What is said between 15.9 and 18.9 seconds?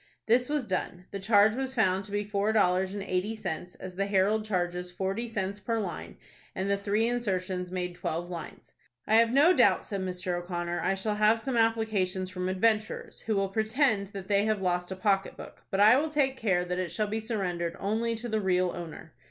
will take care that it shall be surrendered only to the real